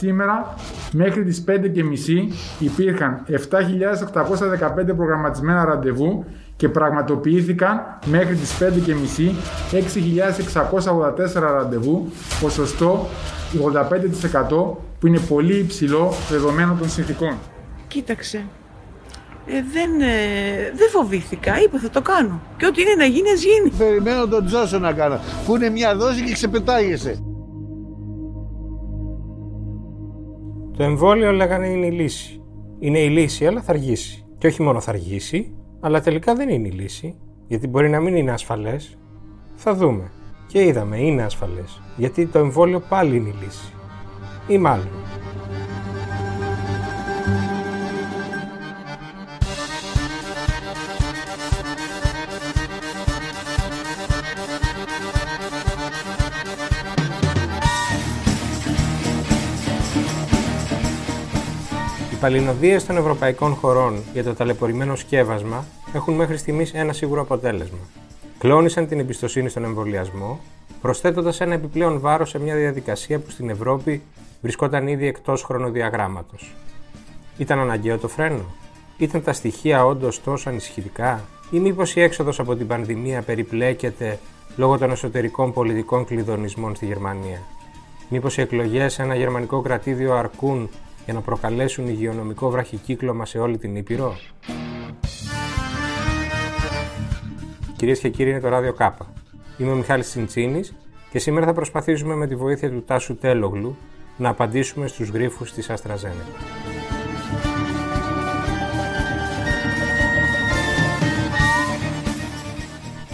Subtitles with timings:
[0.00, 0.54] Σήμερα,
[0.92, 1.54] μέχρι τις 5.30
[2.58, 6.24] υπήρχαν 7.815 προγραμματισμένα ραντεβού
[6.56, 8.64] και πραγματοποιήθηκαν μέχρι τις 5.30
[11.32, 13.08] 6.684 ραντεβού, ποσοστό
[13.62, 13.84] 85%
[15.00, 17.38] που είναι πολύ υψηλό δεδομένο των συνθήκων.
[17.88, 18.44] Κοίταξε,
[19.46, 21.60] ε, δεν, ε, δεν φοβήθηκα.
[21.62, 22.40] Είπα θα το κάνω.
[22.56, 23.70] Και ό,τι είναι να γίνει, ας γίνει.
[23.78, 25.20] Περιμένω τον Τζόσο να κάνω.
[25.46, 27.22] Που είναι μια δόση και ξεπετάγεσαι.
[30.80, 32.42] Το εμβόλιο λέγανε είναι η λύση.
[32.78, 34.24] Είναι η λύση, αλλά θα αργήσει.
[34.38, 37.14] Και όχι μόνο θα αργήσει, αλλά τελικά δεν είναι η λύση.
[37.46, 38.98] Γιατί μπορεί να μην είναι ασφαλές.
[39.54, 40.10] Θα δούμε.
[40.46, 41.82] Και είδαμε, είναι ασφαλές.
[41.96, 43.72] Γιατί το εμβόλιο πάλι είναι η λύση.
[44.48, 44.88] Ή μάλλον.
[62.30, 67.78] Παλινοδίε των ευρωπαϊκών χωρών για το ταλαιπωρημένο σκεύασμα έχουν μέχρι στιγμής ένα σίγουρο αποτέλεσμα.
[68.38, 70.40] Κλώνησαν την εμπιστοσύνη στον εμβολιασμό,
[70.80, 74.02] προσθέτοντας ένα επιπλέον βάρος σε μια διαδικασία που στην Ευρώπη
[74.40, 76.54] βρισκόταν ήδη εκτός χρονοδιαγράμματος.
[77.36, 78.44] Ήταν αναγκαίο το φρένο,
[78.98, 84.18] ήταν τα στοιχεία όντως τόσο ανησυχητικά, ή μήπως η έξοδος από την πανδημία περιπλέκεται
[84.56, 87.42] λόγω των εσωτερικών πολιτικών κλειδονισμών στη Γερμανία;
[88.08, 90.68] Μήπως οι εκλογές σε ένα γερμανικό κρατήδιο αρκούν
[91.10, 94.16] για να προκαλέσουν υγειονομικό βραχικύκλωμα σε όλη την Ήπειρο.
[97.76, 99.12] Κυρίες και κύριοι, είναι το ράδιο Κάπα.
[99.58, 100.74] Είμαι ο Μιχάλης Τσιντσίνης
[101.10, 103.76] και σήμερα θα προσπαθήσουμε με τη βοήθεια του Τάσου Τέλογλου
[104.16, 106.24] να απαντήσουμε στους γρίφους της Αστραζένε.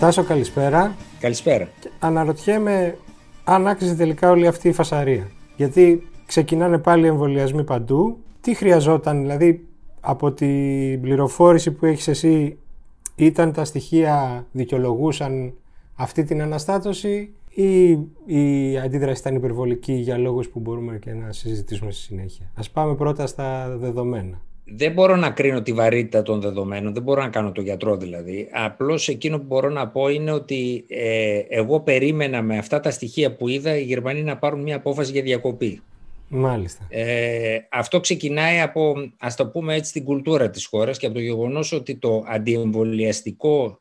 [0.01, 0.97] Τάσο, καλησπέρα.
[1.21, 1.69] Καλησπέρα.
[1.99, 2.99] Αναρωτιέμαι
[3.45, 5.31] αν άξιζε τελικά όλη αυτή η φασαρία.
[5.57, 8.19] Γιατί ξεκινάνε πάλι εμβολιασμοί παντού.
[8.41, 9.67] Τι χρειαζόταν, δηλαδή
[10.01, 12.59] από την πληροφόρηση που έχεις εσύ
[13.15, 15.53] ήταν τα στοιχεία δικαιολογούσαν
[15.95, 17.91] αυτή την αναστάτωση ή
[18.27, 22.95] η αντίδραση ήταν υπερβολική για λόγους που μπορούμε και να συζητήσουμε στη συνέχεια; Ας πάμε
[22.95, 24.41] πρώτα στα δεδομένα.
[24.65, 28.49] Δεν μπορώ να κρίνω τη βαρύτητα των δεδομένων, δεν μπορώ να κάνω το γιατρό δηλαδή.
[28.53, 33.37] Απλώς εκείνο που μπορώ να πω είναι ότι ε, εγώ περίμενα με αυτά τα στοιχεία
[33.37, 35.81] που είδα οι Γερμανοί να πάρουν μια απόφαση για διακοπή.
[36.29, 36.87] Μάλιστα.
[36.89, 41.21] Ε, αυτό ξεκινάει από, ας το πούμε έτσι, την κουλτούρα της χώρας και από το
[41.21, 43.81] γεγονός ότι το αντιεμβολιαστικό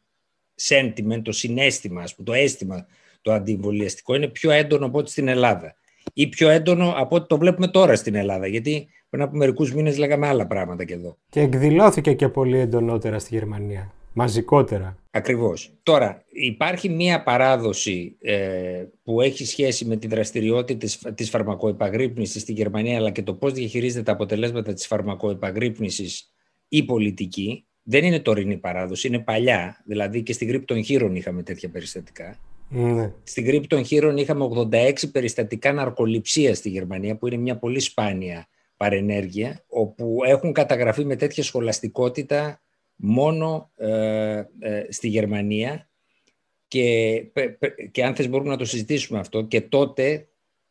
[0.62, 2.86] sentiment, το συνέστημα, το αίσθημα
[3.22, 5.76] το αντιεμβολιαστικό είναι πιο έντονο από ό,τι στην Ελλάδα
[6.14, 9.98] ή πιο έντονο από ό,τι το βλέπουμε τώρα στην Ελλάδα, γιατί πριν από μερικούς μήνες
[9.98, 11.18] λέγαμε άλλα πράγματα και εδώ.
[11.30, 14.98] Και εκδηλώθηκε και πολύ εντονότερα στη Γερμανία μαζικότερα.
[15.16, 15.74] Ακριβώς.
[15.84, 22.52] Τώρα, υπάρχει μία παράδοση ε, που έχει σχέση με τη δραστηριότητα της, της φαρμακοεπαγρύπνησης στη
[22.52, 26.34] Γερμανία αλλά και το πώς διαχειρίζεται τα αποτελέσματα της φαρμακοεπαγρύπνησης
[26.68, 27.66] η πολιτική.
[27.84, 29.84] Δεν είναι τωρινή παράδοση, είναι παλιά.
[29.86, 32.38] Δηλαδή και στην γρήπη των χείρων είχαμε τέτοια περιστατικά.
[32.70, 33.12] Ναι.
[33.24, 38.48] Στην γρήπη των χείρων είχαμε 86 περιστατικά ναρκοληψίας στη Γερμανία που είναι μια πολύ σπάνια
[38.78, 42.60] παρενέργεια όπου έχουν καταγραφεί με τέτοια σχολαστικότητα
[42.96, 45.90] μόνο ε, ε, στη Γερμανία
[46.68, 47.24] και,
[47.92, 50.28] και αν θες μπορούμε να το συζητήσουμε αυτό και τότε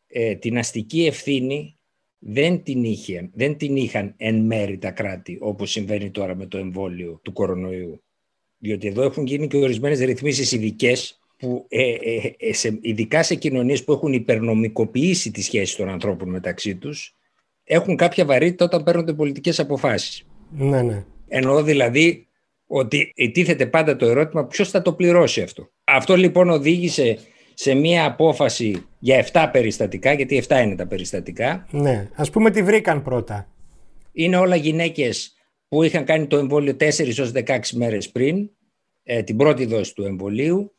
[0.06, 1.78] ε, την αστική ευθύνη
[2.18, 6.58] δεν την, είχε, δεν την είχαν εν μέρη τα κράτη όπως συμβαίνει τώρα με το
[6.58, 8.02] εμβόλιο του κορονοϊού.
[8.58, 11.66] Διότι εδώ έχουν γίνει και ορισμένες ρυθμίσεις ειδικές που
[12.50, 17.14] σε, ειδικά σε κοινωνίες που έχουν υπερνομικοποιήσει τις σχέσεις των ανθρώπων μεταξύ τους
[17.64, 20.26] έχουν κάποια βαρύτητα όταν παίρνονται πολιτικές αποφάσεις.
[20.50, 21.04] Ναι, ναι.
[21.28, 22.26] Εννοώ δηλαδή
[22.66, 25.68] ότι τίθεται πάντα το ερώτημα ποιος θα το πληρώσει αυτό.
[25.84, 27.18] Αυτό λοιπόν οδήγησε
[27.54, 31.66] σε μία απόφαση για 7 περιστατικά, γιατί 7 είναι τα περιστατικά.
[31.70, 33.48] Ναι, ας πούμε τι βρήκαν πρώτα.
[34.12, 35.34] Είναι όλα γυναίκες
[35.68, 38.50] που είχαν κάνει το εμβόλιο 4 έως 16 μέρες πριν,
[39.02, 40.74] ε, την πρώτη δόση του εμβολίου.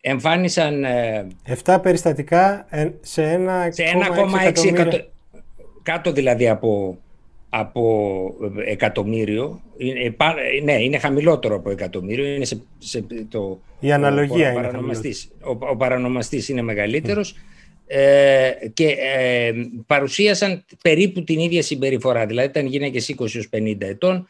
[0.00, 0.84] Εμφάνισαν...
[0.84, 0.86] 7
[1.66, 2.66] ε, περιστατικά
[3.00, 5.06] σε 1,6 εκατομμύρια.
[5.82, 6.98] Κάτω δηλαδή από
[7.56, 8.34] από
[8.64, 9.60] εκατομμύριο.
[9.76, 10.16] Είναι,
[10.62, 12.24] ναι, είναι χαμηλότερο από εκατομμύριο.
[12.24, 17.36] Είναι σε, σε το, Η αναλογία ο, ο, είναι παρανομαστής, ο, ο παρανομαστής είναι μεγαλύτερος
[17.86, 19.52] ε, και ε,
[19.86, 22.26] παρουσίασαν περίπου την ίδια συμπεριφορά.
[22.26, 24.26] Δηλαδή ήταν γυναίκες 20 50 ετών,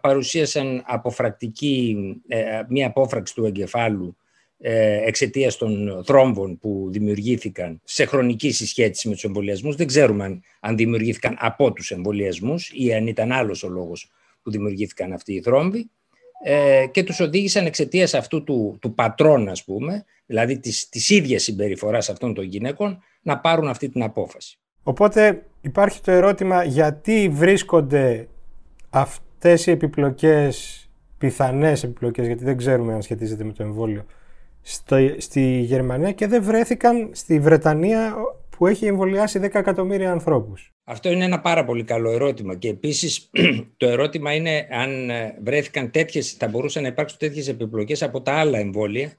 [0.00, 1.96] παρουσίασαν αποφρακτική,
[2.28, 4.27] ε, μία απόφραξη του εγκεφάλου ε,
[4.60, 9.76] εξαιτίας των θρόμβων που δημιουργήθηκαν σε χρονική συσχέτιση με τους εμβολιασμούς.
[9.76, 14.10] Δεν ξέρουμε αν, δημιουργήθηκαν από τους εμβολιασμούς ή αν ήταν άλλος ο λόγος
[14.42, 15.90] που δημιουργήθηκαν αυτοί οι θρόμβοι.
[16.44, 21.42] Ε, και τους οδήγησαν εξαιτίας αυτού του, του πατρών, ας πούμε, δηλαδή της, της ίδιας
[21.42, 24.58] συμπεριφοράς αυτών των γυναίκων, να πάρουν αυτή την απόφαση.
[24.82, 28.28] Οπότε υπάρχει το ερώτημα γιατί βρίσκονται
[28.90, 30.82] αυτές οι επιπλοκές,
[31.18, 34.06] πιθανές επιπλοκές, γιατί δεν ξέρουμε αν σχετίζεται με το εμβόλιο,
[35.18, 38.14] στη Γερμανία και δεν βρέθηκαν στη Βρετανία
[38.58, 40.72] που έχει εμβολιάσει 10 εκατομμύρια ανθρώπους.
[40.84, 43.30] Αυτό είναι ένα πάρα πολύ καλό ερώτημα και επίσης
[43.76, 48.32] το ερώτημα είναι αν ε, βρέθηκαν τέτοιες, θα μπορούσαν να υπάρξουν τέτοιες επιπλοκές από τα
[48.32, 49.12] άλλα εμβόλια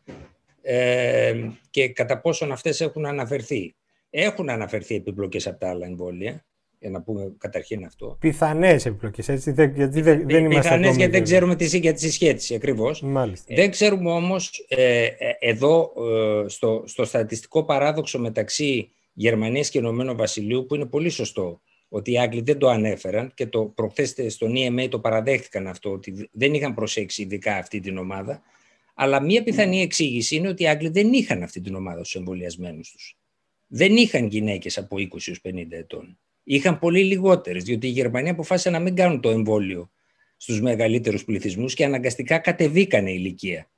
[0.62, 3.76] ε, και κατά πόσον αυτές έχουν αναφερθεί.
[4.10, 6.46] Έχουν αναφερθεί επιπλοκές από τα άλλα εμβόλια,
[6.80, 8.18] για να πούμε καταρχήν αυτό.
[8.20, 9.52] Πιθανές επιπλοκές, έτσι.
[9.52, 13.04] Δεν, γιατί δεν, δεν είμαστε Πιθανέ γιατί δεν ξέρουμε τι, για τη συσχέτιση ακριβώς.
[13.48, 20.16] Δεν ξέρουμε όμως ε, ε, εδώ ε, στο, στο στατιστικό παράδοξο μεταξύ Γερμανίας και Ηνωμένου
[20.16, 24.54] Βασιλείου, που είναι πολύ σωστό ότι οι Άγγλοι δεν το ανέφεραν και το προχθές στον
[24.56, 28.42] EMA το παραδέχτηκαν αυτό, ότι δεν είχαν προσέξει ειδικά αυτή την ομάδα.
[28.94, 32.92] Αλλά μία πιθανή εξήγηση είναι ότι οι Άγγλοι δεν είχαν αυτή την ομάδα στους εμβολιασμένους
[32.92, 33.18] τους.
[33.68, 36.20] Δεν είχαν γυναίκες από 20 50 ετών.
[36.52, 39.92] Είχαν πολύ λιγότερες, διότι οι Γερμανοί αποφάσισαν να μην κάνουν το εμβόλιο
[40.38, 43.70] στους μεγαλύτερους πληθυσμούς και αναγκαστικά κατεβήκανε ηλικία.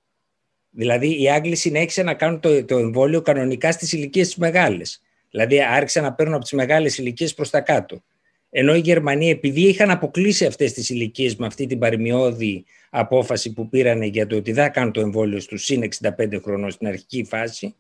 [0.70, 5.02] Δηλαδή, οι Άγγλοι συνέχισαν να κάνουν το, το εμβόλιο κανονικά στις ηλικίες τις μεγάλες.
[5.30, 8.04] Δηλαδή, άρχισαν να παίρνουν από τις μεγάλες ηλικίες προς τα κάτω.
[8.50, 13.70] Ενώ οι Γερμανοί, επειδή είχαν αποκλείσει αυτές τις ηλικίες με αυτή την παρημιώδη απόφαση που
[13.70, 17.76] πήραν για το ότι δεν κάνουν το εμβόλιο στους συν 65 χρονών στην αρχική φάση,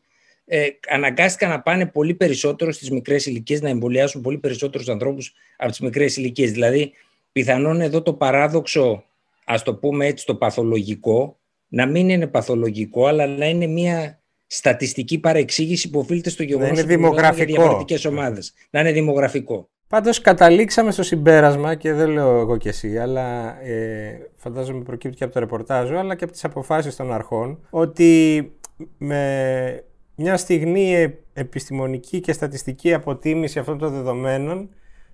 [0.53, 5.69] ε, αναγκάστηκαν να πάνε πολύ περισσότερο στις μικρές ηλικίες, να εμβολιάσουν πολύ περισσότερους ανθρώπους από
[5.69, 6.51] τις μικρές ηλικίες.
[6.51, 6.91] Δηλαδή,
[7.31, 9.03] πιθανόν εδώ το παράδοξο,
[9.45, 11.37] ας το πούμε έτσι, το παθολογικό,
[11.67, 16.93] να μην είναι παθολογικό, αλλά να είναι μια στατιστική παρεξήγηση που οφείλεται στο γεγονός ότι
[16.93, 18.53] είναι διαφορετικές ομάδες.
[18.69, 19.69] Να είναι δημογραφικό.
[19.87, 25.23] Πάντως καταλήξαμε στο συμπέρασμα και δεν λέω εγώ και εσύ, αλλά ε, φαντάζομαι προκύπτει και
[25.23, 28.51] από το ρεπορτάζ, αλλά και από τις αποφάσεις των αρχών, ότι
[28.97, 29.83] με
[30.21, 34.69] μια στιγμή επιστημονική και στατιστική αποτίμηση αυτών των δεδομένων,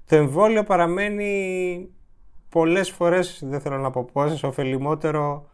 [0.05, 1.89] το εμβόλιο παραμένει
[2.49, 5.49] πολλές φορές, δεν θέλω να πω πόσες, ωφελημότερο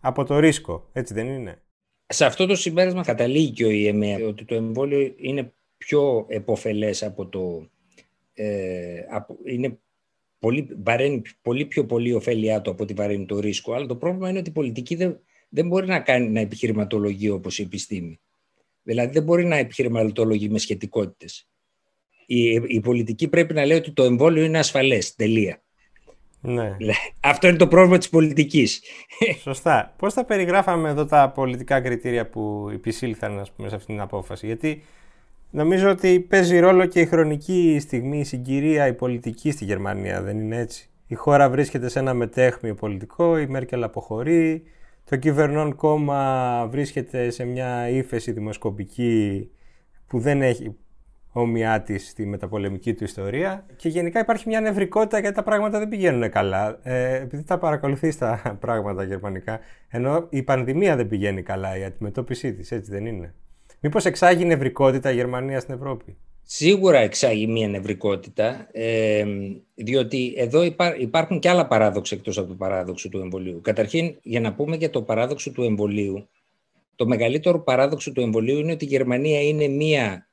[0.00, 0.88] από το ρίσκο.
[0.92, 1.62] Έτσι δεν είναι;
[2.06, 7.26] Σε αυτό το συμπέρασμα καταλήγει και ο ΙΕΜΕ ότι το εμβόλιο είναι πιο εποφελές από
[7.26, 7.68] το...
[8.34, 9.00] Ε,
[9.44, 9.78] είναι
[10.38, 13.72] πολύ, βαραίνει πολύ πιο πολύ ωφέλειά του από ότι βαραίνει το ρίσκο.
[13.72, 17.58] Αλλά το πρόβλημα είναι ότι η πολιτική δεν, δεν μπορεί να κάνει να επιχειρηματολογεί όπως
[17.58, 18.20] η επιστήμη.
[18.82, 21.48] Δηλαδή δεν μπορεί να επιχειρηματολογεί με σχετικότητες.
[22.26, 25.14] Η, η πολιτική πρέπει να λέει ότι το εμβόλιο είναι ασφαλές.
[25.14, 25.62] Τελεία.
[26.40, 26.76] Ναι.
[27.20, 28.82] Αυτό είναι το πρόβλημα της πολιτικής.
[29.40, 29.94] Σωστά.
[29.96, 34.46] Πώς θα περιγράφαμε εδώ τα πολιτικά κριτήρια που υπησύλθαν ας πούμε, σε αυτήν την απόφαση;
[34.46, 34.82] Γιατί
[35.50, 40.22] νομίζω ότι παίζει ρόλο και η χρονική στιγμή, η συγκυρία, η πολιτική στη Γερμανία.
[40.22, 44.62] Δεν είναι έτσι; Η χώρα βρίσκεται σε ένα μετέχμιο πολιτικό, η Μέρκελ αποχωρεί,
[45.04, 49.50] το κυβερνών κόμμα βρίσκεται σε μια ύφεση δημοσκοπική
[50.06, 50.76] που δεν έχει
[51.32, 55.88] ομοιά της στη μεταπολεμική του ιστορία και γενικά υπάρχει μια νευρικότητα γιατί τα πράγματα δεν
[55.88, 56.78] πηγαίνουν καλά.
[56.82, 62.54] Ε, επειδή τα παρακολουθείς τα πράγματα γερμανικά, ενώ η πανδημία δεν πηγαίνει καλά, η αντιμετώπιση
[62.54, 63.34] της, έτσι δεν είναι;
[63.80, 69.24] Μήπως εξάγει νευρικότητα η Γερμανία στην Ευρώπη; Σίγουρα εξάγει μια νευρικότητα, ε,
[69.74, 70.62] διότι εδώ
[70.98, 73.60] υπάρχουν και άλλα παράδοξα εκτός από το παράδοξο του εμβολίου.
[73.60, 76.28] Καταρχήν, για να πούμε για το παράδοξο του εμβολίου,
[76.96, 80.28] το μεγαλύτερο παράδοξο του εμβολίου είναι ότι η Γερμανία είναι μια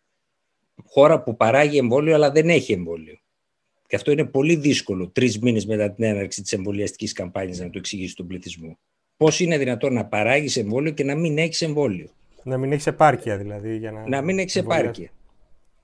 [0.86, 3.20] χώρα που παράγει εμβόλιο αλλά δεν έχει εμβόλιο.
[3.88, 7.78] Και αυτό είναι πολύ δύσκολο τρεις μήνες μετά την έναρξη της εμβολιαστικής καμπάνιας να το
[7.78, 8.78] εξηγήσει στον πληθυσμό.
[9.18, 12.10] Πώς είναι δυνατόν να παράγεις εμβόλιο και να μην έχεις εμβόλιο;
[12.44, 13.78] Να μην έχεις επάρκεια δηλαδή.
[13.78, 14.08] Για να...
[14.10, 15.10] να μην έχεις επάρκεια.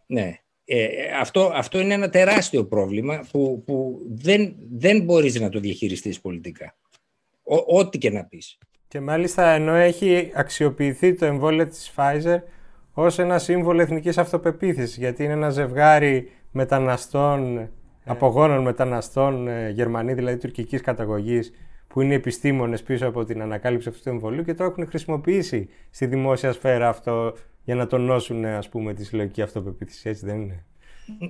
[0.06, 0.40] Ναι.
[0.66, 0.88] Ε,
[1.20, 6.76] αυτό, αυτό είναι ένα τεράστιο πρόβλημα που, που δεν, δεν μπορείς να το διαχειριστείς πολιτικά.
[7.68, 8.58] ό,τι και να πεις.
[8.88, 12.38] Και μάλιστα ενώ έχει αξιοποιηθεί το εμβόλιο της Pfizer
[12.94, 17.72] ως ένα σύμβολο εθνικής αυτοπεποίθησης γιατί είναι ένα ζευγάρι μεταναστών, ε.
[18.06, 21.52] απογόνων μεταναστών ε, Γερμανοί, δηλαδή τουρκικής καταγωγής
[21.88, 26.06] που είναι επιστήμονες πίσω από την ανακάλυψη αυτού του εμβολίου και το έχουν χρησιμοποιήσει στη
[26.06, 27.34] δημόσια σφαίρα αυτό
[27.66, 30.66] για να τονώσουν ας πούμε τη συλλογική αυτοπεποίθηση, έτσι δεν είναι;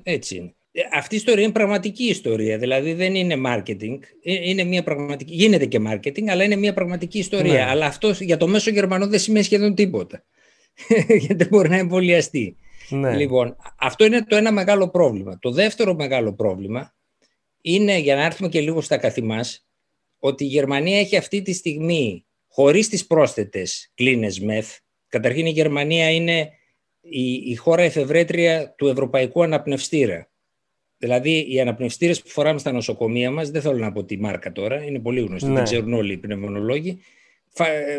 [0.04, 0.56] Έτσι είναι.
[0.72, 5.34] Ε, αυτή η ιστορία είναι πραγματική ιστορία, δηλαδή δεν είναι marketing, ε, είναι μια πραγματική,
[5.34, 7.54] γίνεται και marketing, αλλά είναι μια πραγματική ιστορία.
[7.54, 7.70] Ναι.
[7.70, 10.24] Αλλά αυτός για το μέσο Γερμανό δεν σημαίνει σχεδόν τίποτα,
[11.24, 12.56] γιατί δεν μπορεί να εμβολιαστεί.
[12.90, 13.16] Ναι.
[13.16, 15.38] Λοιπόν, αυτό είναι το ένα μεγάλο πρόβλημα.
[15.40, 16.96] Το δεύτερο μεγάλο πρόβλημα
[17.62, 19.68] είναι, για να έρθουμε και λίγο στα καθημάς,
[20.20, 24.78] ότι η Γερμανία έχει αυτή τη στιγμή, χωρίς τις πρόσθετες κλίνες μεθ,
[25.10, 26.52] Καταρχήν η Γερμανία είναι
[27.02, 30.30] η, η χώρα εφευρέτρια του ευρωπαϊκού αναπνευστήρα.
[30.98, 34.84] Δηλαδή οι αναπνευστήρες που φοράμε στα νοσοκομεία μας, δεν θέλω να πω τη μάρκα τώρα,
[34.84, 35.54] είναι πολύ γνωστή, ναι.
[35.54, 37.00] δεν ξέρουν όλοι οι πνευμονολόγοι,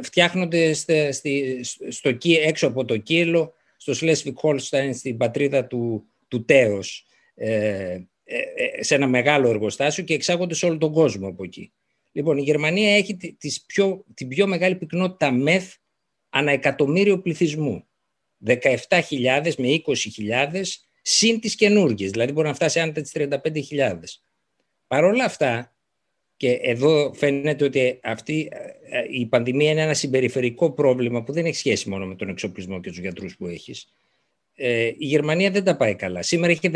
[0.03, 6.45] φτιάχνονται στη, στη, στο, έξω από το Κίελο, στο Σλέσβικ Χόλσταϊν, στην πατρίδα του, του
[6.45, 7.07] Τέος.
[7.35, 7.99] ε,
[8.81, 11.73] σε ένα μεγάλο εργοστάσιο και εξάγονται σε όλο τον κόσμο από εκεί.
[12.13, 15.75] Λοιπόν, η Γερμανία έχει τις πιο, την πιο μεγάλη πυκνότητα μεθ
[16.37, 17.85] ανά εκατομμύριο πληθυσμού.
[18.47, 20.63] 17.000 με 20.000
[21.03, 24.21] συν τις καινούργιες, δηλαδή μπορεί να φτάσει άνετα τις 35.000.
[24.87, 25.77] Παρ' όλα αυτά,
[26.37, 28.51] και εδώ φαίνεται ότι αυτή
[29.11, 32.89] η πανδημία είναι ένα συμπεριφερικό πρόβλημα που δεν έχει σχέση μόνο με τον εξοπλισμό και
[32.89, 33.93] τους γιατρούς που έχεις.
[34.55, 36.23] Ε, η Γερμανία δεν τα πάει καλά.
[36.23, 36.71] Σήμερα έχει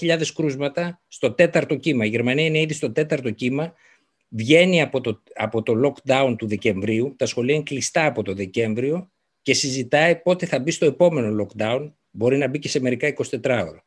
[0.00, 2.04] 17.000 κρούσματα στο τέταρτο κύμα.
[2.04, 3.74] Η Γερμανία είναι ήδη στο τέταρτο κύμα.
[4.34, 7.14] Βγαίνει από το, από το lockdown του Δεκεμβρίου.
[7.16, 9.10] Τα σχολεία είναι κλειστά από το Δεκέμβριο
[9.42, 11.92] και συζητάει πότε θα μπει στο επόμενο lockdown.
[12.10, 13.84] Μπορεί να μπει και σε μερικά 24 ώρα.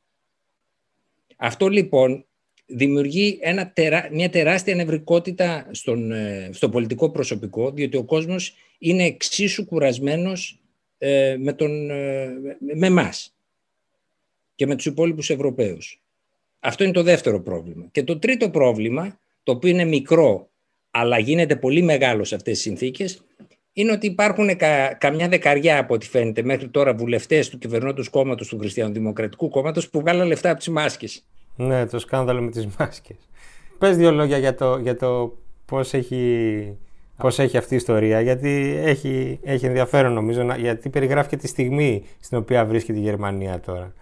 [1.36, 2.25] Αυτό λοιπόν
[2.66, 3.74] δημιουργεί ένα
[4.12, 10.60] μια τεράστια νευρικότητα στον, ε, στο πολιτικό προσωπικό, διότι ο κόσμος είναι εξίσου κουρασμένος
[10.98, 12.34] ε, με, τον, ε,
[12.75, 13.36] με εμάς
[14.56, 16.02] και με τους υπόλοιπους Ευρωπαίους.
[16.60, 17.88] Αυτό είναι το δεύτερο πρόβλημα.
[17.92, 20.50] Και το τρίτο πρόβλημα, το οποίο είναι μικρό,
[20.92, 23.22] αλλά γίνεται πολύ μεγάλο σε αυτές τις συνθήκες,
[23.74, 28.48] είναι ότι υπάρχουν κα, καμιά δεκαριά από ό,τι φαίνεται μέχρι τώρα βουλευτές του κυβερνώντος κόμματος
[28.48, 31.25] του Χριστιανοδημοκρατικού κόμματος που βγάλαν λεφτά από τις μάσκες.
[31.56, 33.18] Ναι, το σκάνδαλο με τις μάσκες.
[33.78, 36.78] Πες δύο λόγια για το, για το πώς έχει
[37.18, 42.04] πώς έχει αυτή η ιστορία, γιατί έχει, έχει ενδιαφέρον νομίζω, γιατί περιγράφει και τη στιγμή
[42.20, 43.94] στην οποία βρίσκεται η Γερμανία τώρα.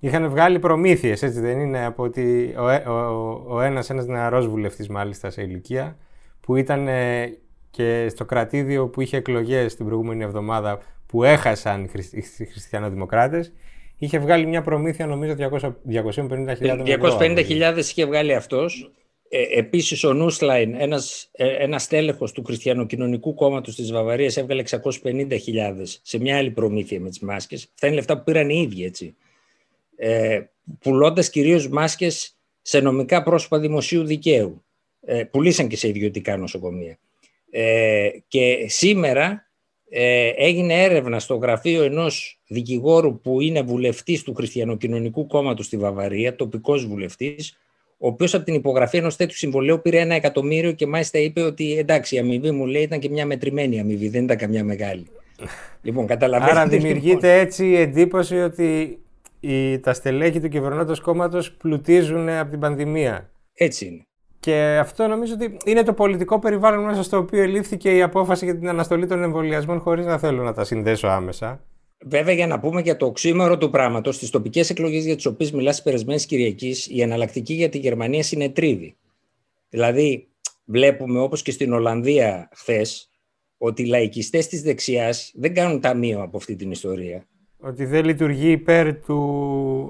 [0.00, 4.48] Είχαν βγάλει προμήθειες, έτσι δεν είναι, από ότι ο, ε, ο, ο ένας, ένας νεαρός
[4.48, 5.96] βουλευτής μάλιστα σε ηλικία,
[6.40, 7.38] που ήταν ε,
[7.70, 13.52] και στο κρατήδιο που είχε εκλογές την προηγούμενη εβδομάδα που έχασαν οι χριστιανοδημοκράτες,
[13.98, 16.84] είχε βγάλει μια προμήθεια νομίζω 250.000 ευρώ.
[17.18, 18.92] 250.000 είχε βγάλει αυτός
[19.28, 25.98] ε, επίσης ο Νούσλαϊν, ένας, ε, ένας τέλεχος του Χριστιανοκοινωνικού Κόμματος της Βαβαρίας έβγαλε 650.000
[26.02, 27.68] σε μια άλλη προμήθεια με τις μάσκες.
[27.74, 29.16] Αυτά είναι λεφτά που πήραν οι ίδιοι έτσι.
[29.96, 30.40] Ε,
[30.78, 34.64] πουλώντας κυρίως μάσκες σε νομικά πρόσωπα δημοσίου δικαίου.
[35.00, 36.98] Ε, πουλήσαν και σε ιδιωτικά νοσοκομεία.
[37.50, 39.46] Ε, και σήμερα
[39.88, 46.36] ε, έγινε έρευνα στο γραφείο ενός δικηγόρου που είναι βουλευτής του Χριστιανοκοινωνικού Κόμματος στη Βαβαρία,
[46.36, 47.58] τοπικός βουλευτής,
[47.98, 51.78] ο οποίος από την υπογραφή ενός τέτοιου συμβολέου πήρε ένα εκατομμύριο και μάλιστα είπε ότι
[51.78, 55.06] εντάξει, η αμοιβή μου λέει ήταν και μια μετρημένη αμοιβή, δεν ήταν καμιά μεγάλη.
[55.82, 56.58] λοιπόν, καταλαβαίνετε.
[56.58, 57.46] Άρα δημιουργείται λοιπόν.
[57.46, 58.98] έτσι η εντύπωση ότι
[59.46, 63.30] οι, τα στελέχη του κυβερνώντο κόμματος πλουτίζουν από την πανδημία.
[63.52, 64.06] Έτσι είναι.
[64.40, 68.58] Και αυτό νομίζω ότι είναι το πολιτικό περιβάλλον μέσα στο οποίο λήφθηκε η απόφαση για
[68.58, 71.64] την αναστολή των εμβολιασμών, χωρίς να θέλω να τα συνδέσω άμεσα.
[72.04, 75.52] Βέβαια, για να πούμε για το οξύμερο του πράγματος, στις τοπικές εκλογές για τις οποίες
[75.52, 78.96] μιλά τη περασμένη Κυριακή, η εναλλακτική για τη Γερμανία συνετρίβει.
[79.68, 80.28] Δηλαδή,
[80.64, 83.10] βλέπουμε όπως και στην Ολλανδία χθες,
[83.58, 87.26] ότι οι λαϊκιστές της δεξιάς δεν κάνουν ταμείο από αυτή την ιστορία.
[87.66, 89.16] Ότι δεν λειτουργεί υπέρ του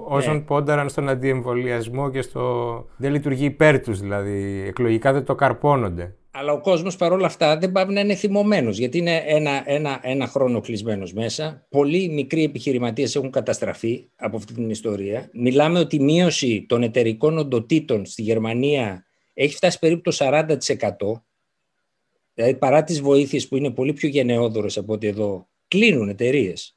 [0.08, 0.40] όσων ναι.
[0.40, 2.86] πόνταραν στον αντιεμβολιασμό και στο.
[2.96, 4.64] Δεν λειτουργεί υπέρ τους δηλαδή.
[4.66, 6.16] Εκλογικά δεν το καρπώνονται.
[6.30, 10.26] Αλλά ο κόσμος παρόλα αυτά δεν πάει να είναι θυμωμένος, γιατί είναι ένα, ένα, ένα
[10.26, 11.66] χρόνο κλεισμένος μέσα.
[11.70, 15.30] Πολλοί μικροί επιχειρηματίες έχουν καταστραφεί από αυτή την ιστορία.
[15.32, 19.04] Μιλάμε ότι η μείωση των εταιρικών οντοτήτων στη Γερμανία
[19.34, 20.56] έχει φτάσει περίπου το 40%.
[22.34, 26.75] Δηλαδή, παρά τις βοήθειες που είναι πολύ πιο γενναιόδορε από ότι εδώ, κλείνουν εταιρείες.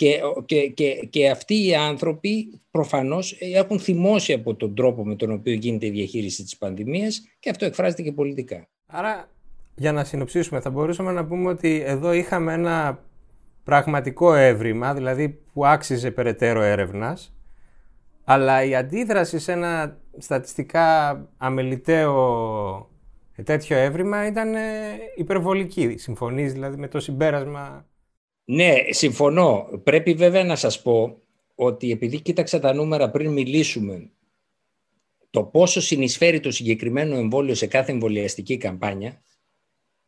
[0.00, 5.32] Και, και, και, και αυτοί οι άνθρωποι προφανώς έχουν θυμώσει από τον τρόπο με τον
[5.32, 8.68] οποίο γίνεται η διαχείριση της πανδημίας και αυτό εκφράζεται και πολιτικά.
[8.86, 9.30] Άρα,
[9.74, 13.04] για να συνοψίσουμε, θα μπορούσαμε να πούμε ότι εδώ είχαμε ένα
[13.64, 17.34] πραγματικό έβριμα, δηλαδή που άξιζε περαιτέρω έρευνας,
[18.24, 22.14] αλλά η αντίδραση σε ένα στατιστικά αμεληταίο
[23.44, 24.60] τέτοιο έβριμα ήταν ε,
[25.16, 25.94] υπερβολική.
[25.98, 27.84] Συμφωνείς δηλαδή με το συμπέρασμα
[28.52, 29.80] ναι, συμφωνώ.
[29.84, 31.22] Πρέπει βέβαια να σας πω
[31.54, 34.10] ότι επειδή κοίταξα τα νούμερα πριν μιλήσουμε
[35.30, 39.22] το πόσο συνεισφέρει το συγκεκριμένο εμβόλιο σε κάθε εμβολιαστική καμπάνια,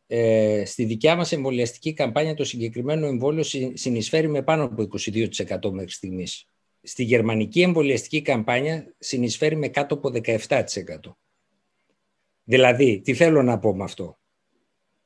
[0.07, 5.91] ε, στη δικιά μας εμβολιαστική καμπάνια το συγκεκριμένο εμβόλιο συνεισφέρει με πάνω από 22% μέχρι
[5.91, 6.47] στιγμής.
[6.81, 11.17] Στη γερμανική εμβολιαστική καμπάνια συνεισφέρει με κάτω από 17%.
[12.43, 14.17] Δηλαδή, τι θέλω να πω με αυτό;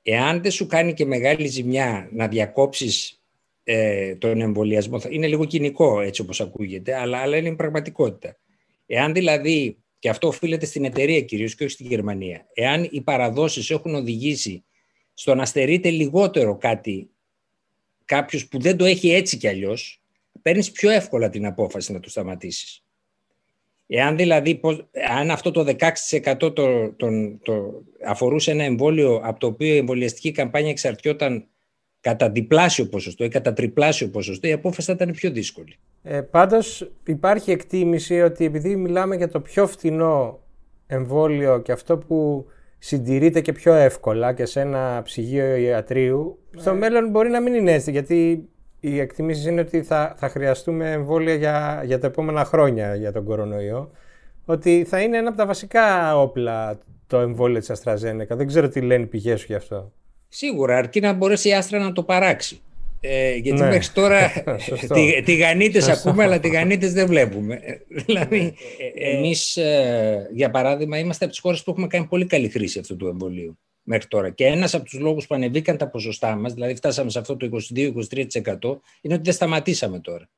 [0.10, 3.17] Εάν δεν σου κάνει και μεγάλη ζημιά να διακόψεις
[3.70, 5.02] ε, τον εμβολιασμό.
[5.10, 8.38] Είναι λίγο κοινικό έτσι όπως ακούγεται, αλλά, αλλά είναι πραγματικότητα.
[8.86, 13.70] Εάν δηλαδή, και αυτό οφείλεται στην εταιρεία κυρίως και όχι στη Γερμανία, εάν οι παραδόσεις
[13.70, 14.64] έχουν οδηγήσει
[15.14, 17.10] στο να στερείται λιγότερο κάτι
[18.06, 20.02] κάποιος που δεν το έχει έτσι κι αλλιώς,
[20.42, 22.84] παίρνεις πιο εύκολα την απόφαση να το σταματήσεις.
[23.88, 24.60] Εάν δηλαδή,
[25.10, 25.76] αν αυτό το
[26.22, 31.48] 16% το, το, το, αφορούσε ένα εμβόλιο από το οποίο η εμβολιαστική καμπάνια εξαρτιόταν
[32.02, 35.76] κατά διπλάσιο ποσοστό ή κατά τριπλάσιο ποσοστό, η απόφαση θα ήταν πιο δύσκολη.
[36.04, 40.40] Ε, πάντως υπάρχει εκτίμηση ότι επειδή μιλάμε για το πιο φτηνό
[40.88, 42.46] εμβόλιο και αυτό που
[42.80, 46.78] συντηρείται και πιο εύκολα και σε ένα ψυγείο ιατρίου, στο Ναι.
[46.78, 48.50] μέλλον μπορεί να μην είναι έτσι, γιατί
[48.80, 53.24] οι εκτιμήσεις είναι ότι θα, θα χρειαστούμε εμβόλια για, για τα επόμενα χρόνια για τον
[53.24, 53.92] κορονοϊό,
[54.46, 58.36] ότι θα είναι ένα από τα βασικά όπλα το εμβόλιο της Αστραζένεκα.
[58.36, 59.92] Δεν ξέρω τι λένε οι πηγές σου γι' αυτό.
[60.30, 62.60] Σίγουρα, αρκεί να μπορέσει η Άστρα να το παράξει.
[63.02, 63.68] Ε, γιατί Ναι.
[63.68, 64.32] μέχρι τώρα
[64.68, 64.94] Σωστό.
[64.94, 66.10] τι, τηγανίτες Σωστό.
[66.10, 67.60] ακούμε, αλλά τηγανίτες δεν βλέπουμε.
[67.62, 68.54] Ε, δηλαδή,
[68.96, 72.80] ε, εμείς, ε, για παράδειγμα, είμαστε από τις χώρες που έχουμε κάνει πολύ καλή χρήση
[72.80, 74.30] αυτού του εμβολίου μέχρι τώρα.
[74.30, 77.46] Και ένας από τους λόγους που ανεβήκαν τα ποσοστά μας, δηλαδή φτάσαμε σε αυτό το
[77.46, 80.30] 22-23%, είναι ότι δεν σταματήσαμε τώρα.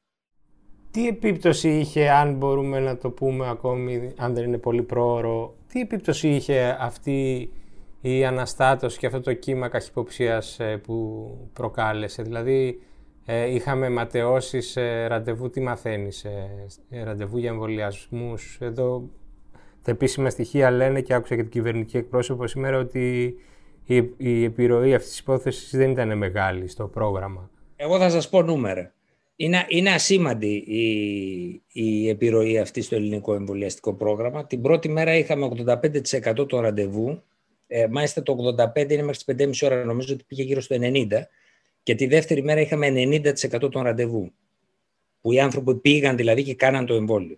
[0.91, 5.79] Τι επίπτωση είχε, αν μπορούμε να το πούμε ακόμη, αν δεν είναι πολύ πρόωρο, τι
[5.79, 7.49] επίπτωση είχε αυτή
[8.01, 12.21] η αναστάτωση και αυτό το κύμα καχυποψίας ε, που προκάλεσε.
[12.21, 12.81] Δηλαδή,
[13.25, 18.57] ε, είχαμε ματαιώσεις ε, ραντεβού, τι μαθαίνεις, ε, ε, ραντεβού για εμβολιασμούς.
[18.61, 19.09] Εδώ
[19.81, 23.35] τα επίσημα στοιχεία λένε και άκουσα και την κυβερνητική εκπρόσωπο σήμερα ότι
[23.85, 27.49] η, η επιρροή αυτής της υπόθεσης δεν ήταν μεγάλη στο πρόγραμμα.
[27.75, 28.93] Εγώ θα σας πω νούμερα.
[29.35, 34.45] Είναι, είναι ασήμαντη η, η επιρροή αυτή στο ελληνικό εμβολιαστικό πρόγραμμα.
[34.45, 35.49] Την πρώτη μέρα είχαμε
[36.35, 37.23] 85% των ραντεβού.
[37.71, 38.35] Ε, μάλιστα το
[38.75, 41.07] 85% είναι μέχρι τις 5.30 ώρα, νομίζω ότι πήγε γύρω στο 90%.
[41.83, 44.31] Και τη δεύτερη μέρα είχαμε 90% των ραντεβού.
[45.21, 47.37] Που οι άνθρωποι πήγαν δηλαδή και κάναν το εμβόλιο.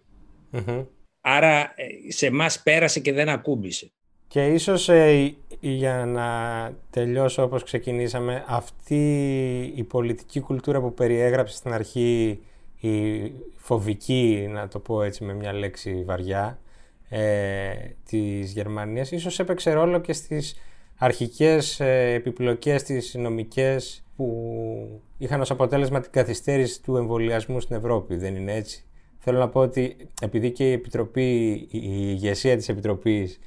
[0.49, 0.83] Μμμ.
[1.21, 3.91] Άρα ε, σε εμάς πέρασε και δεν ακούμπησε.
[4.27, 6.29] Και ίσως ε, για να
[6.89, 12.39] τελειώσω όπως ξεκινήσαμε, αυτή η πολιτική κουλτούρα που περιέγραψε στην αρχή,
[12.79, 16.59] η φοβική, να το πω έτσι με μια λέξη βαριά,
[17.13, 17.71] ε,
[18.05, 20.55] της Γερμανίας, ίσως έπαιξε ρόλο και στις
[20.97, 28.15] αρχικές ε, επιπλοκές της νομικές που είχαν ως αποτέλεσμα την καθυστέρηση του εμβολιασμού στην Ευρώπη,
[28.15, 28.85] δεν είναι έτσι;
[29.23, 33.39] Θέλω να πω ότι επειδή και η Επιτροπή, η ηγεσία της Επιτροπής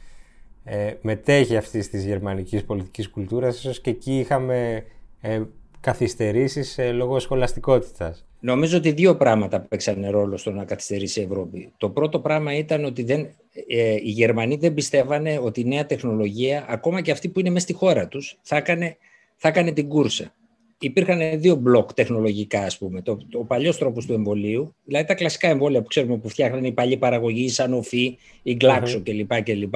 [0.65, 4.85] ε, μετέχει αυτής της γερμανικής πολιτικής κουλτούρας, ίσως και εκεί είχαμε
[5.21, 5.43] ε,
[5.85, 8.25] καθυστερήσεις ε, λόγω σχολαστικότητας.
[8.41, 11.73] Νομίζω ότι δύο πράγματα παίξαν ρόλο στο να καθυστερήσει η Ευρώπη.
[11.77, 13.21] Το πρώτο πράγμα ήταν ότι δεν,
[13.69, 17.65] ε, οι Γερμανοί δεν πιστεύανε ότι η νέα τεχνολογία, ακόμα και αυτή που είναι μέσα
[17.65, 18.97] στη χώρα τους, θα έκανε,
[19.37, 20.35] θα έκανε την κούρσα.
[20.79, 23.03] Υπήρχαν δύο μπλοκ τεχνολογικά, ας πούμε.
[23.03, 26.73] Το, ο παλιός τρόπος του εμβολίου, δηλαδή τα κλασικά εμβόλια που ξέρουμε που φτιάχνανε η
[26.73, 29.43] παλιή παραγωγή, η Sanofi, η Glaxo κλπ.
[29.43, 29.75] κλπ.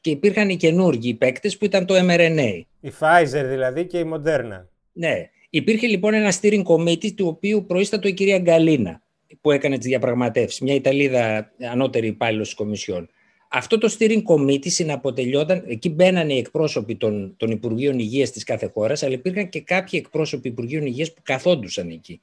[0.00, 2.60] Και υπήρχαν οι καινούργιοι παίκτες που ήταν το mRNA.
[2.80, 4.64] Η Pfizer δηλαδή και η Moderna.
[4.92, 5.30] Ναι.
[5.54, 9.02] Υπήρχε λοιπόν ένα steering committee του οποίου προείστατο η κυρία Γκαλίνα
[9.40, 13.08] που έκανε τις διαπραγματεύσεις, μια Ιταλίδα ανώτερη υπάλληλος της Κομισιόν.
[13.48, 18.70] Αυτό το steering committee συναποτελειόταν, εκεί μπαίνανε οι εκπρόσωποι των, των Υπουργείων Υγείας της κάθε
[18.74, 22.20] χώρας, αλλά υπήρχαν και κάποιοι εκπρόσωποι Υπουργείων Υγείας που καθόντουσαν εκεί,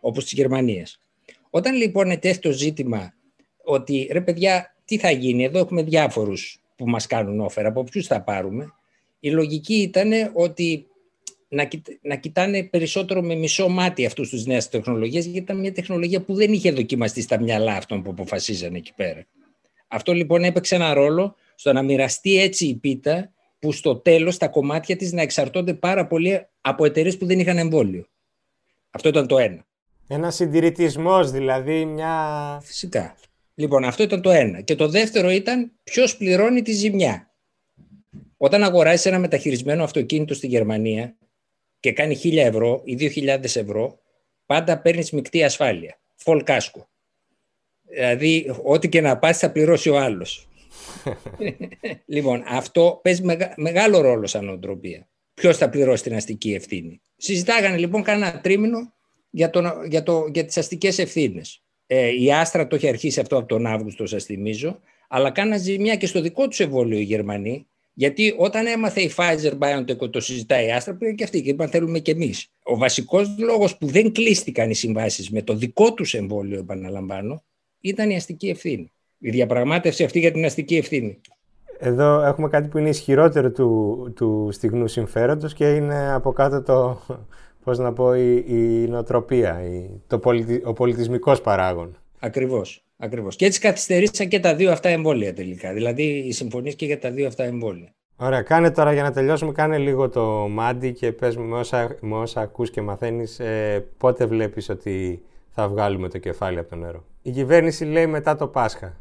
[0.00, 1.00] όπως της Γερμανίας.
[1.50, 3.14] Όταν λοιπόν ετέθη το ζήτημα
[3.64, 8.06] ότι ρε παιδιά, τι θα γίνει, εδώ έχουμε διάφορους που μας κάνουν όφερα, από ποιους
[8.06, 8.72] θα πάρουμε,
[9.20, 10.89] η λογική ήταν ότι
[11.52, 15.72] να, κοιτ- να κοιτάνε περισσότερο με μισό μάτι αυτούς τους νέες τεχνολογίες, γιατί ήταν μια
[15.72, 19.26] τεχνολογία που δεν είχε δοκιμαστεί στα μυαλά αυτών που αποφασίζανε εκεί πέρα.
[19.88, 24.48] Αυτό λοιπόν έπαιξε ένα ρόλο στο να μοιραστεί έτσι η πίτα, που στο τέλος τα
[24.48, 28.06] κομμάτια της να εξαρτώνται πάρα πολύ από εταιρείες που δεν είχαν εμβόλιο.
[28.90, 29.66] Αυτό ήταν το ένα.
[30.08, 32.60] Ένα συντηρητισμός, δηλαδή μια.
[32.64, 33.14] Φυσικά.
[33.54, 34.60] Λοιπόν, αυτό ήταν το ένα.
[34.60, 37.34] Και το δεύτερο ήταν ποιος πληρώνει τη ζημιά.
[38.36, 41.16] Όταν αγοράζεις ένα μεταχειρισμένο αυτοκίνητο στη Γερμανία
[41.80, 43.98] και κάνει 1000 ευρώ ή 2000 ευρώ,
[44.46, 46.00] πάντα παίρνεις μεικτή ασφάλεια.
[46.24, 46.88] Full κάσκο.
[47.82, 50.48] Δηλαδή, ό,τι και να πας θα πληρώσει ο άλλος.
[52.06, 55.08] λοιπόν, αυτό παίζει μεγα- μεγάλο ρόλο σαν νοοτροπία.
[55.34, 57.02] Ποιος θα πληρώσει την αστική ευθύνη.
[57.16, 58.94] Συζητάγανε λοιπόν κάνα τρίμηνο
[59.30, 61.62] για, το, για, το, για τις αστικές ευθύνες.
[61.86, 65.96] Ε, η Άστρα το έχει αρχίσει αυτό από τον Αύγουστο, σας θυμίζω, αλλά κάναν ζημιά
[65.96, 67.66] και στο δικό τους εμβόλιο οι Γερμανοί,
[68.00, 71.68] γιατί όταν έμαθε η Pfizer BioNTech το συζητάει η Άστρα, πήγαν και αυτοί και είπαν
[71.68, 72.48] θέλουμε και εμείς.
[72.62, 77.42] Ο βασικός λόγος που δεν κλείστηκαν οι συμβάσεις με το δικό τους εμβόλιο, επαναλαμβάνω,
[77.80, 78.92] ήταν η αστική ευθύνη.
[79.18, 81.20] Η διαπραγμάτευση αυτή για την αστική ευθύνη.
[81.78, 87.00] Εδώ έχουμε κάτι που είναι ισχυρότερο του, του στιγνού συμφέροντος και είναι από κάτω το,
[87.64, 91.96] πώς να πω, η, η νοοτροπία, η, το πολιτι, ο πολιτισμικός παράγων.
[92.18, 92.84] Ακριβώς.
[93.02, 93.36] Ακριβώς.
[93.36, 95.72] Και έτσι καθυστερήσαν και τα δύο αυτά εμβόλια τελικά.
[95.72, 97.94] Δηλαδή οι συμφωνίες και για τα δύο αυτά εμβόλια.
[98.16, 101.96] Ωραία, κάνε τώρα για να τελειώσουμε, κάνε λίγο το μάντι και πες μου με όσα,
[102.00, 106.76] με όσα ακούς και μαθαίνεις ε, πότε βλέπεις ότι θα βγάλουμε το κεφάλι από το
[106.76, 107.04] νερό.
[107.22, 108.96] Η κυβέρνηση λέει μετά το Πάσχα,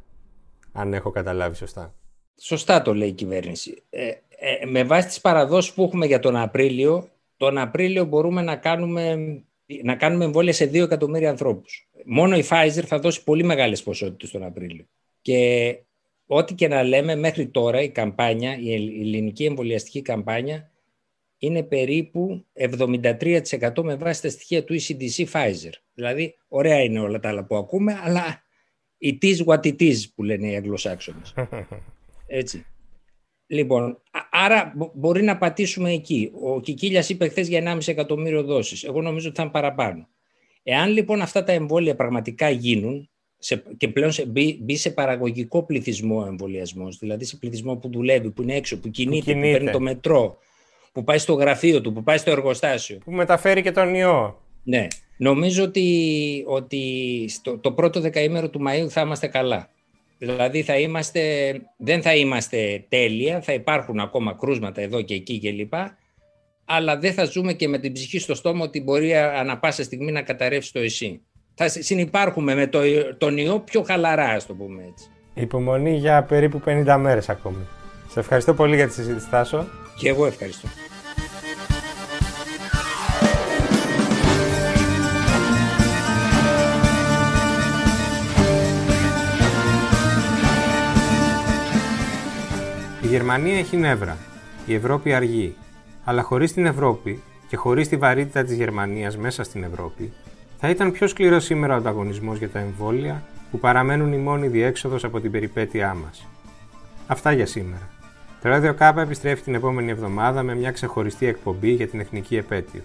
[0.71, 1.93] αν έχω καταλάβει σωστά.
[2.41, 3.83] Σωστά το λέει η κυβέρνηση.
[3.89, 8.55] Ε, ε, με βάση τις παραδόσεις που έχουμε για τον Απρίλιο, τον Απρίλιο μπορούμε να
[8.55, 9.15] κάνουμε,
[9.83, 11.88] να κάνουμε εμβόλια σε 2 εκατομμύρια ανθρώπους.
[12.05, 14.85] Μόνο η Pfizer θα δώσει πολύ μεγάλες ποσότητες τον Απρίλιο.
[15.21, 15.79] Και
[16.25, 20.71] ό,τι και να λέμε μέχρι τώρα η καμπάνια, η ελληνική εμβολιαστική καμπάνια
[21.37, 25.73] είναι περίπου 73% με βάση τα στοιχεία του ECDC Pfizer.
[25.93, 28.43] Δηλαδή, ωραία είναι όλα τα άλλα που ακούμε, αλλά
[29.03, 31.33] it is what it is που λένε οι Αγγλοσάξονες.
[32.27, 32.65] Έτσι.
[33.47, 36.31] Λοιπόν, άρα μπορεί να πατήσουμε εκεί.
[36.41, 38.83] Ο Κικίλιας είπε χθες για 1,5 εκατομμύριο δόσεις.
[38.83, 40.09] Εγώ νομίζω ότι θα είναι παραπάνω.
[40.71, 45.63] Εάν λοιπόν αυτά τα εμβόλια πραγματικά γίνουν σε, και πλέον σε, μπει, μπει, σε παραγωγικό
[45.63, 49.79] πληθυσμό εμβολιασμός, δηλαδή σε πληθυσμό που δουλεύει, που είναι έξω, που κινείται, που, παίρνει το
[49.79, 50.37] μετρό,
[50.91, 52.97] που πάει στο γραφείο του, που πάει στο εργοστάσιο.
[52.97, 54.41] Που μεταφέρει και τον ιό.
[54.63, 54.87] Ναι.
[55.17, 59.69] Νομίζω ότι, ότι στο, το πρώτο δεκαήμερο του Μαΐου θα είμαστε καλά.
[60.17, 61.21] Δηλαδή θα είμαστε,
[61.77, 65.73] δεν θα είμαστε τέλεια, θα υπάρχουν ακόμα κρούσματα εδώ και εκεί κλπ.
[66.71, 70.11] Αλλά δεν θα ζούμε και με την ψυχή στο στόμα ότι μπορεί ανα πάσα στιγμή
[70.11, 71.21] να καταρρεύσει το εσύ.
[71.55, 72.79] Θα συνεπάρχουμε με το,
[73.17, 75.09] τον ιό πιο χαλαρά, ας το πούμε έτσι.
[75.33, 77.67] Υπομονή για περίπου 50 μέρες ακόμη.
[78.09, 79.67] Σε ευχαριστώ πολύ για τη συζήτηση, Τάσο.
[79.97, 80.67] Και εγώ ευχαριστώ.
[93.01, 94.17] Η Γερμανία έχει νεύρα.
[94.65, 95.55] Η Ευρώπη αργεί.
[96.03, 100.13] Αλλά χωρίς την Ευρώπη και χωρίς τη βαρύτητα της Γερμανίας μέσα στην Ευρώπη,
[100.59, 105.03] θα ήταν πιο σκληρός σήμερα ο ανταγωνισμός για τα εμβόλια που παραμένουν η μόνη διέξοδος
[105.03, 106.27] από την περιπέτειά μας.
[107.07, 107.89] Αυτά για σήμερα.
[108.41, 112.81] Το Radio K επιστρέφει την επόμενη εβδομάδα με μια ξεχωριστή εκπομπή για την εθνική επέτειο.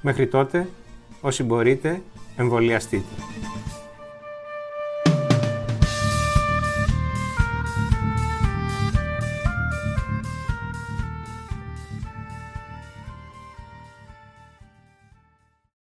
[0.00, 0.68] Μέχρι τότε,
[1.20, 2.00] όσοι μπορείτε,
[2.36, 3.14] εμβολιαστείτε.